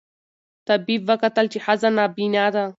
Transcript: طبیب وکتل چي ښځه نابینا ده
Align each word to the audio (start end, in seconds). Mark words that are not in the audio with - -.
طبیب 0.67 1.01
وکتل 1.09 1.45
چي 1.51 1.59
ښځه 1.65 1.89
نابینا 1.97 2.45
ده 2.55 2.63